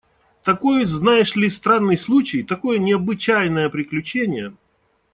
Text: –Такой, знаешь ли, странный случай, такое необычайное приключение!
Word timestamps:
–Такой, 0.43 0.83
знаешь 0.85 1.35
ли, 1.35 1.47
странный 1.47 1.95
случай, 1.95 2.41
такое 2.41 2.79
необычайное 2.79 3.69
приключение! 3.69 4.55